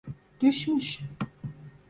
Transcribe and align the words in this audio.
Düşmüş. 0.41 1.03